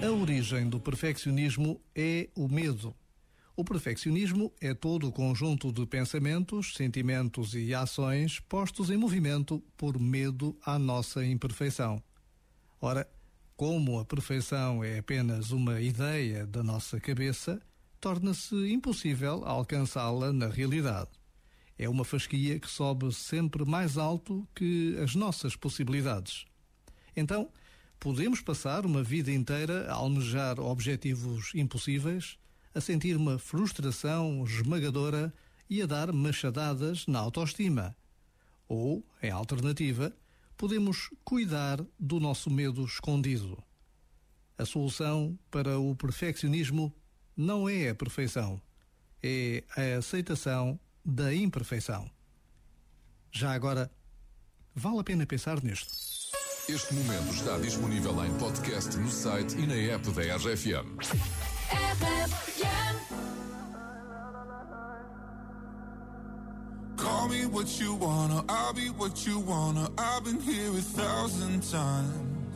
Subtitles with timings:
[0.00, 2.94] A origem do perfeccionismo é o medo.
[3.56, 9.98] O perfeccionismo é todo o conjunto de pensamentos, sentimentos e ações postos em movimento por
[9.98, 12.00] medo à nossa imperfeição.
[12.80, 13.08] Ora,
[13.56, 17.60] como a perfeição é apenas uma ideia da nossa cabeça,
[18.00, 21.10] torna-se impossível alcançá-la na realidade.
[21.76, 26.44] É uma fasquia que sobe sempre mais alto que as nossas possibilidades.
[27.18, 27.50] Então,
[27.98, 32.38] podemos passar uma vida inteira a almejar objetivos impossíveis,
[32.74, 35.34] a sentir uma frustração esmagadora
[35.68, 37.96] e a dar machadadas na autoestima.
[38.68, 40.14] Ou, em alternativa,
[40.56, 43.62] podemos cuidar do nosso medo escondido.
[44.56, 46.94] A solução para o perfeccionismo
[47.36, 48.60] não é a perfeição,
[49.22, 52.10] é a aceitação da imperfeição.
[53.30, 53.90] Já agora,
[54.74, 56.17] vale a pena pensar nisto.
[56.68, 60.98] Este momento está disponível em podcast no site e na app da RFM.
[66.98, 69.88] Call me what you wanna, I'll be what you wanna.
[69.96, 72.54] I've been here a thousand times.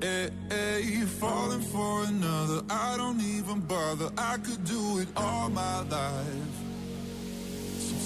[0.00, 4.12] Hey, hey, falling for another, I don't even bother.
[4.16, 6.71] I could do it all my life.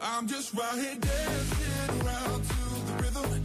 [0.00, 3.44] I'm just right here dancing around to the rhythm,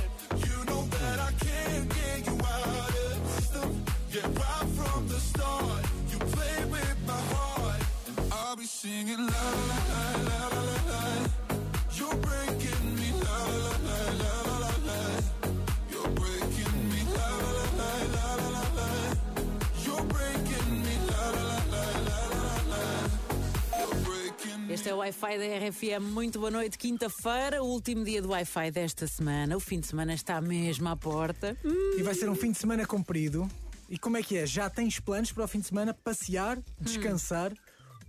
[24.81, 26.01] Este é o Wi-Fi da RFM.
[26.11, 29.55] Muito boa noite, quinta-feira, o último dia do Wi-Fi desta semana.
[29.55, 31.55] O fim de semana está mesmo à porta.
[31.63, 33.47] Hum, E vai ser um fim de semana comprido.
[33.87, 34.47] E como é que é?
[34.47, 35.93] Já tens planos para o fim de semana?
[35.93, 37.53] Passear, descansar,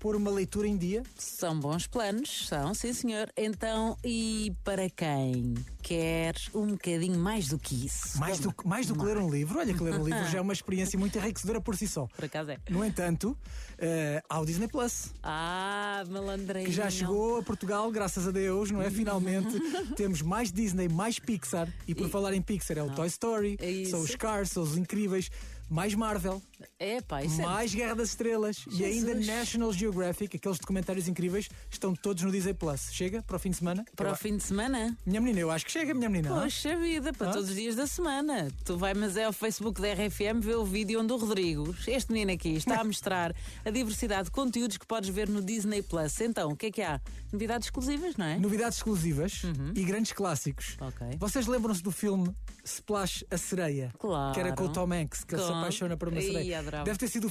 [0.02, 1.00] pôr uma leitura em dia?
[1.16, 3.30] são bons planos, são, sim senhor.
[3.36, 8.18] Então, e para quem quer um bocadinho mais do que isso?
[8.18, 9.60] Mais do, mais do que ler um livro?
[9.60, 12.06] Olha que ler um livro já é uma experiência muito enriquecedora por si só.
[12.16, 12.58] Por acaso é.
[12.68, 13.38] No entanto,
[13.78, 16.66] eh, há o Disney Plus, Ah, malandrinho.
[16.66, 18.90] que já chegou a Portugal, graças a Deus, não é?
[18.90, 19.60] Finalmente
[19.94, 21.72] temos mais Disney, mais Pixar.
[21.86, 24.64] E por E- falar em Pixar, é o Toy Story, É são os Cars, são
[24.64, 25.30] os Incríveis,
[25.72, 26.40] mais Marvel,
[26.78, 27.44] É, pá, isso é.
[27.44, 29.14] mais Guerra das Estrelas e ainda.
[29.14, 32.90] National Geographic, aqueles documentários incríveis, estão todos no Disney Plus.
[32.92, 33.84] Chega para o fim de semana?
[33.96, 34.96] Para Eu- o fim de semana?
[35.06, 36.34] Minha menina, eu acho que chega, minha menina.
[36.40, 37.32] Poxa vida, para Ah?
[37.32, 38.48] todos os dias da semana.
[38.64, 42.12] Tu vai, mas é ao Facebook da RFM ver o vídeo onde o Rodrigo, este
[42.12, 43.34] menino aqui, está a mostrar
[43.64, 46.20] a diversidade de conteúdos que podes ver no Disney Plus.
[46.20, 47.00] Então, o que é que há?
[47.32, 48.38] Novidades exclusivas, não é?
[48.38, 49.42] Novidades exclusivas
[49.74, 50.76] e grandes clássicos.
[50.80, 50.88] Uhum.
[50.88, 51.06] Ok.
[51.18, 52.30] Vocês lembram-se do filme
[52.62, 53.90] Splash a Sereia?
[53.98, 54.34] Claro.
[54.34, 56.58] Que era com o Tom Hanks, que ele apaixona por uma sereia.
[56.58, 56.84] adorava.
[56.84, 57.28] Deve ter sido